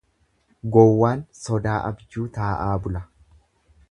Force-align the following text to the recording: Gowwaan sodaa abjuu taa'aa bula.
Gowwaan 0.75 1.21
sodaa 1.41 1.75
abjuu 1.91 2.27
taa'aa 2.39 2.73
bula. 2.87 3.05